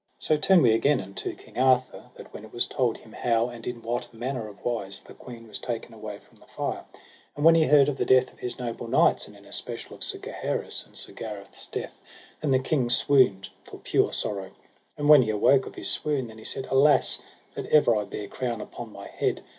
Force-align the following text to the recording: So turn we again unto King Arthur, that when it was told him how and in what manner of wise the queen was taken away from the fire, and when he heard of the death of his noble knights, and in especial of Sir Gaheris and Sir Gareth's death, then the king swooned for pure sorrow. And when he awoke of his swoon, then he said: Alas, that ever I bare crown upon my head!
So 0.17 0.35
turn 0.35 0.63
we 0.63 0.71
again 0.73 0.99
unto 0.99 1.35
King 1.35 1.59
Arthur, 1.59 2.05
that 2.15 2.33
when 2.33 2.43
it 2.43 2.51
was 2.51 2.65
told 2.65 2.97
him 2.97 3.11
how 3.11 3.49
and 3.49 3.67
in 3.67 3.83
what 3.83 4.11
manner 4.11 4.47
of 4.47 4.65
wise 4.65 4.99
the 5.01 5.13
queen 5.13 5.47
was 5.47 5.59
taken 5.59 5.93
away 5.93 6.17
from 6.17 6.37
the 6.39 6.47
fire, 6.47 6.85
and 7.35 7.45
when 7.45 7.53
he 7.53 7.67
heard 7.67 7.87
of 7.87 7.97
the 7.97 8.03
death 8.05 8.33
of 8.33 8.39
his 8.39 8.57
noble 8.57 8.87
knights, 8.87 9.27
and 9.27 9.37
in 9.37 9.45
especial 9.45 9.95
of 9.95 10.03
Sir 10.03 10.17
Gaheris 10.17 10.87
and 10.87 10.97
Sir 10.97 11.13
Gareth's 11.13 11.67
death, 11.67 12.01
then 12.41 12.49
the 12.49 12.57
king 12.57 12.89
swooned 12.89 13.49
for 13.63 13.77
pure 13.77 14.11
sorrow. 14.11 14.49
And 14.97 15.07
when 15.07 15.21
he 15.21 15.29
awoke 15.29 15.67
of 15.67 15.75
his 15.75 15.91
swoon, 15.91 16.29
then 16.29 16.39
he 16.39 16.45
said: 16.45 16.65
Alas, 16.71 17.19
that 17.53 17.67
ever 17.67 17.95
I 17.95 18.05
bare 18.05 18.27
crown 18.27 18.59
upon 18.59 18.91
my 18.91 19.05
head! 19.05 19.43